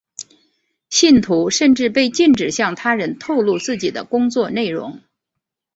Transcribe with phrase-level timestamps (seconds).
[0.89, 4.99] 信徒甚至被禁止向他人透露自己的工作内容。